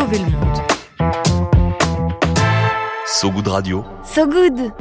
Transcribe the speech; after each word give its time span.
sauver 0.00 0.18
le 0.18 0.24
monde. 0.24 0.58
So 3.06 3.30
Good 3.30 3.48
Radio. 3.48 3.84
So 4.02 4.26
good 4.26 4.72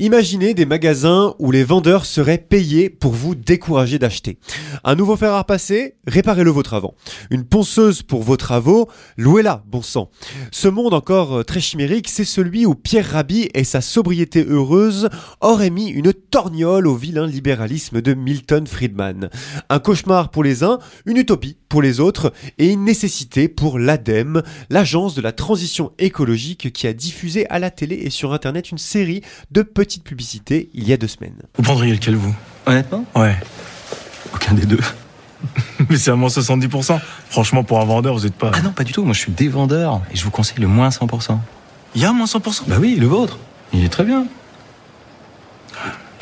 Imaginez 0.00 0.54
des 0.54 0.64
magasins 0.64 1.34
où 1.40 1.50
les 1.50 1.64
vendeurs 1.64 2.06
seraient 2.06 2.38
payés 2.38 2.88
pour 2.88 3.10
vous 3.10 3.34
décourager 3.34 3.98
d'acheter. 3.98 4.38
Un 4.84 4.94
nouveau 4.94 5.16
fer 5.16 5.32
à 5.32 5.38
repasser, 5.38 5.96
réparez-le 6.06 6.52
votre 6.52 6.74
avant. 6.74 6.94
Une 7.30 7.42
ponceuse 7.42 8.02
pour 8.02 8.22
vos 8.22 8.36
travaux, 8.36 8.88
louez-la, 9.16 9.64
bon 9.66 9.82
sang. 9.82 10.08
Ce 10.52 10.68
monde 10.68 10.94
encore 10.94 11.38
euh, 11.38 11.42
très 11.42 11.58
chimérique, 11.58 12.08
c'est 12.08 12.24
celui 12.24 12.64
où 12.64 12.76
Pierre 12.76 13.10
Rabhi 13.10 13.48
et 13.54 13.64
sa 13.64 13.80
sobriété 13.80 14.46
heureuse 14.48 15.08
auraient 15.40 15.68
mis 15.68 15.88
une 15.88 16.12
torgnole 16.12 16.86
au 16.86 16.94
vilain 16.94 17.26
libéralisme 17.26 18.00
de 18.00 18.14
Milton 18.14 18.68
Friedman. 18.68 19.30
Un 19.68 19.80
cauchemar 19.80 20.30
pour 20.30 20.44
les 20.44 20.62
uns, 20.62 20.78
une 21.06 21.16
utopie 21.16 21.56
pour 21.68 21.82
les 21.82 22.00
autres 22.00 22.32
et 22.58 22.72
une 22.72 22.84
nécessité 22.84 23.48
pour 23.48 23.78
l'ADEME, 23.78 24.42
l'agence 24.70 25.14
de 25.14 25.20
la 25.20 25.32
transition 25.32 25.92
écologique 25.98 26.72
qui 26.72 26.86
a 26.86 26.92
diffusé 26.92 27.48
à 27.50 27.58
la 27.58 27.70
télé 27.70 27.96
et 27.96 28.10
sur 28.10 28.32
internet 28.32 28.70
une 28.70 28.78
série 28.78 29.22
de 29.50 29.62
petites 29.62 30.04
publicités 30.04 30.70
il 30.74 30.88
y 30.88 30.92
a 30.92 30.96
deux 30.96 31.08
semaines. 31.08 31.42
Vous 31.56 31.62
prendriez 31.62 31.92
lequel, 31.92 32.16
vous? 32.16 32.34
Honnêtement? 32.66 33.04
Ouais. 33.14 33.36
Aucun 34.34 34.54
des 34.54 34.66
deux. 34.66 34.80
Mais 35.88 35.96
c'est 35.96 36.10
à 36.10 36.16
moins 36.16 36.28
70%. 36.28 36.98
Franchement, 37.30 37.64
pour 37.64 37.80
un 37.80 37.84
vendeur, 37.84 38.14
vous 38.14 38.26
êtes 38.26 38.34
pas. 38.34 38.50
Ah 38.54 38.62
non, 38.62 38.72
pas 38.72 38.84
du 38.84 38.92
tout. 38.92 39.04
Moi, 39.04 39.14
je 39.14 39.20
suis 39.20 39.32
des 39.32 39.48
vendeurs 39.48 40.00
et 40.12 40.16
je 40.16 40.24
vous 40.24 40.30
conseille 40.30 40.58
le 40.58 40.66
moins 40.66 40.88
100%. 40.88 41.38
Il 41.94 42.02
y 42.02 42.04
a 42.04 42.12
moins 42.12 42.26
100%. 42.26 42.62
Bah 42.66 42.76
oui, 42.80 42.96
le 42.96 43.06
vôtre. 43.06 43.38
Il 43.72 43.84
est 43.84 43.88
très 43.88 44.04
bien. 44.04 44.26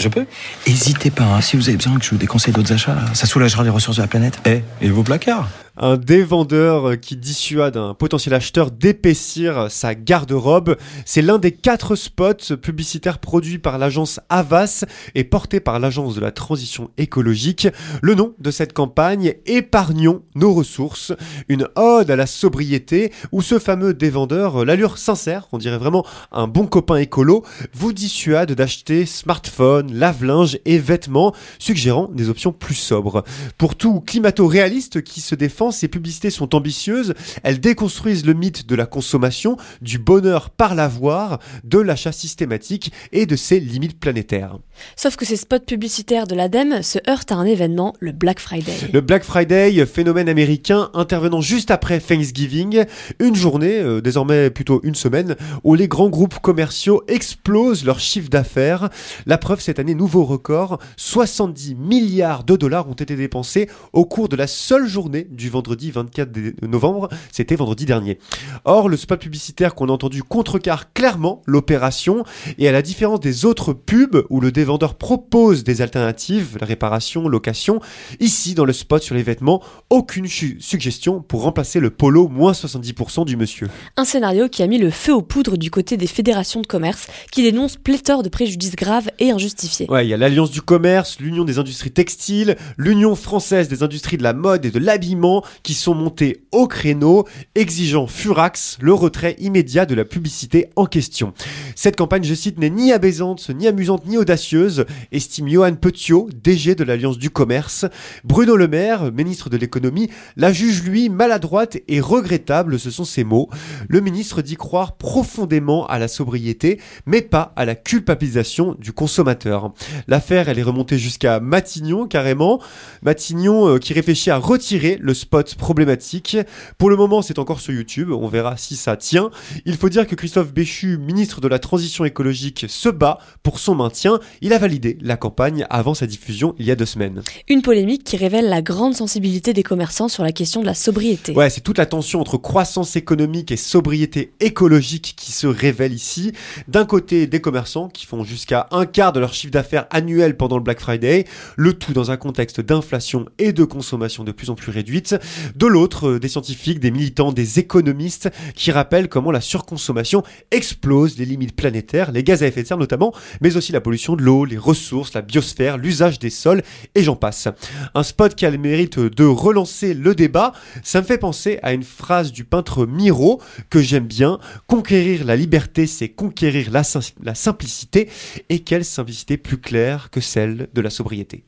Je 0.06 0.10
peux 0.10 0.27
Hésitez 0.66 1.10
pas, 1.10 1.24
hein. 1.24 1.41
si 1.41 1.56
vous 1.56 1.69
avez 1.69 1.77
besoin 1.77 1.98
que 1.98 2.05
je 2.05 2.10
vous 2.10 2.16
déconseille 2.16 2.55
d'autres 2.55 2.73
achats, 2.73 2.96
ça 3.12 3.27
soulagera 3.27 3.65
les 3.65 3.70
ressources 3.70 3.96
de 3.96 4.02
la 4.02 4.09
planète. 4.09 4.38
Eh, 4.46 4.62
et 4.80 4.88
vos 4.88 5.02
placards 5.02 5.48
Un 5.78 5.98
dévendeur 5.98 6.98
qui 6.98 7.16
dissuade 7.16 7.76
un 7.76 7.92
potentiel 7.92 8.32
acheteur 8.32 8.70
d'épaissir 8.70 9.66
sa 9.68 9.95
garde-robe. 9.95 10.76
C'est 11.04 11.20
l'un 11.20 11.37
des 11.38 11.52
quatre 11.52 11.96
spots 11.96 12.56
publicitaires 12.62 13.18
produits 13.18 13.59
par 13.59 13.76
l'agence 13.76 14.18
Avas 14.30 14.86
et 15.14 15.24
portés 15.24 15.60
par 15.60 15.78
l'agence 15.78 16.14
de 16.14 16.23
la 16.23 16.32
transition 16.32 16.90
écologique. 16.96 17.68
Le 18.01 18.14
nom 18.14 18.32
de 18.38 18.51
cette 18.51 18.73
campagne, 18.73 19.34
Épargnons 19.45 20.23
nos 20.34 20.54
ressources, 20.54 21.12
une 21.48 21.68
ode 21.74 22.10
à 22.10 22.16
la 22.16 22.26
sobriété 22.26 23.12
où 23.30 23.42
ce 23.42 23.58
fameux 23.58 23.92
dévendeur, 23.92 24.64
l'allure 24.64 24.96
sincère, 24.96 25.46
on 25.52 25.58
dirait 25.58 25.76
vraiment 25.76 26.06
un 26.32 26.48
bon 26.48 26.66
copain 26.66 26.96
écolo, 26.96 27.45
vous 27.74 27.92
dissuade 27.92 28.52
d'acheter 28.52 29.04
smartphone, 29.04 29.92
lave-linge 29.92 30.58
et 30.64 30.79
vêtements, 30.79 31.34
suggérant 31.58 32.08
des 32.10 32.30
options 32.30 32.52
plus 32.52 32.74
sobres. 32.74 33.24
Pour 33.58 33.74
tout 33.74 34.01
climato-réaliste 34.01 35.02
qui 35.02 35.20
se 35.20 35.34
défend, 35.34 35.65
ces 35.70 35.88
publicités 35.88 36.30
sont 36.30 36.54
ambitieuses, 36.54 37.14
elles 37.42 37.60
déconstruisent 37.60 38.26
le 38.26 38.34
mythe 38.34 38.66
de 38.66 38.74
la 38.74 38.86
consommation, 38.86 39.56
du 39.80 39.98
bonheur 39.98 40.50
par 40.50 40.74
l'avoir, 40.74 41.38
de 41.64 41.78
l'achat 41.78 42.12
systématique 42.12 42.92
et 43.12 43.26
de 43.26 43.36
ses 43.36 43.60
limites 43.60 43.98
planétaires. 43.98 44.58
Sauf 44.95 45.16
que 45.16 45.24
ces 45.24 45.36
spots 45.36 45.60
publicitaires 45.60 46.26
de 46.26 46.34
l'ADEME 46.34 46.82
se 46.82 46.98
heurtent 47.08 47.32
à 47.32 47.36
un 47.36 47.45
événement, 47.45 47.95
le 48.00 48.12
Black 48.12 48.40
Friday. 48.40 48.76
Le 48.92 49.00
Black 49.00 49.24
Friday, 49.24 49.84
phénomène 49.86 50.28
américain 50.28 50.90
intervenant 50.95 51.40
juste 51.40 51.70
après 51.70 52.01
Thanksgiving, 52.01 52.84
une 53.18 53.34
journée, 53.34 53.78
euh, 53.78 54.01
désormais 54.01 54.51
plutôt 54.51 54.80
une 54.82 54.95
semaine, 54.95 55.36
où 55.64 55.74
les 55.74 55.88
grands 55.88 56.08
groupes 56.08 56.38
commerciaux 56.40 57.02
explosent 57.08 57.84
leur 57.84 58.01
chiffre 58.01 58.28
d'affaires. 58.28 58.90
La 59.26 59.38
preuve 59.38 59.60
cette 59.60 59.78
année, 59.78 59.95
nouveau 59.95 60.24
record, 60.24 60.78
70 60.96 61.74
milliards 61.74 62.45
de 62.45 62.56
dollars 62.56 62.88
ont 62.88 62.95
été 62.95 63.16
dépensés 63.16 63.68
au 63.92 64.04
cours 64.04 64.28
de 64.28 64.36
la 64.36 64.47
seule 64.47 64.86
journée 64.86 65.26
du 65.30 65.48
vendredi 65.56 65.91
24 65.91 66.31
dé- 66.31 66.54
novembre, 66.62 67.09
c'était 67.32 67.56
vendredi 67.56 67.87
dernier. 67.87 68.19
Or, 68.66 68.88
le 68.91 68.97
spot 68.99 69.19
publicitaire 69.21 69.75
qu'on 69.75 69.88
a 69.88 69.93
entendu 69.93 70.22
contrecarre 70.22 70.93
clairement 70.93 71.41
l'opération, 71.47 72.25
et 72.58 72.69
à 72.69 72.72
la 72.72 72.82
différence 72.82 73.20
des 73.20 73.44
autres 73.47 73.72
pubs 73.72 74.25
où 74.28 74.41
le 74.41 74.53
dévendeur 74.53 74.94
propose 74.97 75.64
des 75.64 75.80
alternatives, 75.80 76.58
la 76.60 76.66
réparation, 76.66 77.26
location, 77.28 77.80
ici 78.20 78.54
dans 78.54 78.66
le 78.66 78.72
spot 78.75 79.03
sur 79.03 79.14
les 79.14 79.22
vêtements, 79.22 79.62
aucune 79.88 80.26
suggestion 80.26 81.22
pour 81.22 81.42
remplacer 81.42 81.80
le 81.80 81.88
polo 81.91 82.28
moins 82.28 82.53
70% 82.53 83.25
du 83.25 83.36
monsieur. 83.36 83.69
Un 83.97 84.04
scénario 84.04 84.48
qui 84.50 84.62
a 84.62 84.66
mis 84.66 84.78
le 84.78 84.91
feu 84.91 85.14
aux 85.14 85.22
poudres 85.22 85.56
du 85.56 85.70
côté 85.70 85.97
des 85.97 86.06
fédérations 86.06 86.60
de 86.60 86.66
commerce 86.66 87.06
qui 87.32 87.42
dénoncent 87.42 87.76
pléthore 87.76 88.22
de 88.22 88.28
préjudices 88.28 88.76
graves 88.76 89.09
et 89.19 89.30
injustifiés. 89.30 89.86
Ouais, 89.88 90.06
il 90.06 90.10
y 90.10 90.14
a 90.14 90.19
l'Alliance 90.19 90.50
du 90.50 90.60
commerce, 90.60 91.19
l'Union 91.19 91.44
des 91.44 91.59
industries 91.59 91.92
textiles, 91.92 92.56
l'Union 92.76 93.14
française 93.14 93.69
des 93.69 93.82
industries 93.82 94.19
de 94.19 94.22
la 94.22 94.34
mode 94.34 94.64
et 94.66 94.70
de 94.70 94.78
l'habillement 94.78 95.44
qui 95.62 95.74
sont 95.74 95.94
montés 95.94 96.42
au 96.52 96.66
créneau, 96.66 97.26
exigeant 97.54 98.06
furax 98.06 98.78
le 98.80 98.92
retrait 98.92 99.36
immédiat 99.38 99.86
de 99.86 99.94
la 99.94 100.04
publicité 100.04 100.70
en 100.76 100.86
question. 100.86 101.32
Cette 101.74 101.96
campagne, 101.96 102.24
je 102.24 102.34
cite, 102.34 102.58
n'est 102.58 102.70
ni 102.70 102.92
abaisante, 102.92 103.50
ni 103.50 103.66
amusante, 103.66 104.06
ni 104.06 104.16
audacieuse, 104.16 104.86
estime 105.12 105.48
Johan 105.48 105.74
Petiot, 105.74 106.28
DG 106.42 106.74
de 106.74 106.84
l'Alliance 106.84 107.18
du 107.18 107.30
commerce. 107.30 107.86
Bruno 108.24 108.56
Le 108.56 108.68
Maire, 108.68 109.12
ministre 109.12 109.50
de 109.50 109.56
l'économie, 109.56 110.10
la 110.36 110.52
juge 110.52 110.82
lui 110.82 111.08
maladroite 111.08 111.78
et 111.88 112.00
regrettable, 112.00 112.78
ce 112.78 112.90
sont 112.90 113.04
ses 113.04 113.24
mots. 113.24 113.48
Le 113.88 114.00
ministre 114.00 114.42
dit 114.42 114.56
croire 114.56 114.96
profondément 114.96 115.86
à 115.86 115.98
la 115.98 116.08
sobriété, 116.08 116.80
mais 117.06 117.22
pas 117.22 117.52
à 117.56 117.64
la 117.64 117.74
culpabilisation 117.74 118.76
du 118.78 118.92
consommateur. 118.92 119.72
L'affaire, 120.08 120.48
elle 120.48 120.58
est 120.58 120.62
remontée 120.62 120.98
jusqu'à 120.98 121.40
Matignon, 121.40 122.06
carrément. 122.06 122.60
Matignon 123.02 123.68
euh, 123.68 123.78
qui 123.78 123.92
réfléchit 123.92 124.30
à 124.30 124.38
retirer 124.38 124.98
le 125.00 125.14
spot 125.36 125.54
problématique. 125.56 126.38
Pour 126.78 126.88
le 126.88 126.97
moment, 126.97 127.20
c'est 127.20 127.38
encore 127.38 127.60
sur 127.60 127.72
YouTube. 127.72 128.10
On 128.10 128.28
verra 128.28 128.56
si 128.56 128.76
ça 128.76 128.97
tient. 128.97 129.30
Il 129.64 129.76
faut 129.76 129.88
dire 129.88 130.06
que 130.06 130.14
Christophe 130.14 130.52
Béchu, 130.52 130.98
ministre 130.98 131.41
de 131.41 131.48
la 131.48 131.58
Transition 131.58 132.04
écologique, 132.04 132.66
se 132.69 132.88
bat 132.88 133.19
pour 133.42 133.58
son 133.58 133.74
maintien. 133.74 134.19
Il 134.41 134.52
a 134.52 134.58
validé 134.58 134.97
la 135.02 135.16
campagne 135.16 135.66
avant 135.69 135.94
sa 135.94 136.06
diffusion 136.06 136.54
il 136.58 136.66
y 136.66 136.70
a 136.70 136.76
deux 136.76 136.86
semaines. 136.86 137.22
Une 137.48 137.62
polémique 137.62 138.04
qui 138.04 138.16
révèle 138.16 138.48
la 138.48 138.62
grande 138.62 138.94
sensibilité 138.94 139.52
des 139.52 139.62
commerçants 139.62 140.08
sur 140.08 140.22
la 140.22 140.32
question 140.32 140.60
de 140.60 140.66
la 140.66 140.74
sobriété. 140.74 141.32
Ouais, 141.34 141.50
c'est 141.50 141.60
toute 141.60 141.78
la 141.78 141.86
tension 141.86 142.20
entre 142.20 142.38
croissance 142.38 142.97
économique 142.97 143.50
et 143.53 143.56
sobriété 143.56 144.32
écologique 144.41 145.14
qui 145.16 145.32
se 145.32 145.47
révèle 145.47 145.92
ici. 145.92 146.32
D'un 146.68 146.84
côté, 146.84 147.26
des 147.26 147.41
commerçants 147.41 147.88
qui 147.88 148.06
font 148.06 148.24
jusqu'à 148.24 148.68
un 148.70 148.86
quart 148.86 149.12
de 149.12 149.20
leur 149.20 149.34
chiffre 149.34 149.53
d'affaires 149.53 149.86
annuel 149.91 150.36
pendant 150.36 150.56
le 150.56 150.62
Black 150.62 150.80
Friday, 150.80 151.24
le 151.56 151.74
tout 151.74 151.92
dans 151.92 152.10
un 152.10 152.16
contexte 152.16 152.60
d'inflation 152.60 153.26
et 153.38 153.53
de 153.53 153.64
consommation 153.64 154.24
de 154.24 154.32
plus 154.32 154.50
en 154.50 154.54
plus 154.54 154.70
réduite. 154.70 155.16
De 155.54 155.66
l'autre, 155.66 156.09
euh, 156.09 156.19
des 156.21 156.28
scientifiques, 156.28 156.81
des 156.81 156.91
militants, 156.91 157.32
des 157.32 157.59
économistes 157.59 158.31
qui 158.54 158.71
rappellent 158.71 159.09
comment 159.09 159.31
la 159.31 159.41
surconsommation 159.41 160.22
explose 160.50 161.19
les 161.19 161.25
limites 161.25 161.54
planétaires, 161.56 162.12
les 162.12 162.22
gaz 162.22 162.43
à 162.43 162.47
effet 162.47 162.62
de 162.62 162.69
serre 162.69 162.78
notamment, 162.78 163.12
mais 163.41 163.56
aussi 163.56 163.72
la 163.72 163.81
pollution 163.81 164.16
de 164.16 164.22
l'eau, 164.22 164.44
les 164.44 164.59
ressources, 164.59 165.15
la 165.15 165.22
biosphère, 165.22 165.78
l'usage 165.78 166.19
des 166.19 166.31
sols 166.31 166.62
et 166.94 167.03
j'en 167.03 167.16
passe. 167.16 167.49
Un 167.94 168.03
spot 168.03 168.34
qui 168.34 168.47
a 168.47 168.50
le 168.50 168.59
mérite 168.59 168.99
de 168.99 169.25
relancer 169.25 169.94
le 169.94 170.15
débat, 170.15 170.53
ça 170.82 171.00
me 171.00 171.06
fait 171.06 171.19
penser 171.19 171.59
à 171.62 171.72
une 171.72 171.83
phrase 171.83 172.33
du 172.33 172.44
peintre 172.44 172.87
Miro 172.87 173.41
que 173.71 173.81
j'aime 173.81 174.06
bien. 174.06 174.38
Conquérir 174.66 175.25
la 175.25 175.37
liberté, 175.37 175.87
c'est 175.87 176.09
conquérir 176.09 176.71
la, 176.71 176.83
sim- 176.83 177.00
la 177.22 177.34
simplicité. 177.34 178.09
Et 178.48 178.60
quelle 178.60 178.84
simplicité 178.84 179.37
plus 179.37 179.59
claire 179.59 180.10
que 180.10 180.21
celle 180.21 180.69
de 180.75 180.81
la 180.81 180.91
sobriété. 180.91 181.44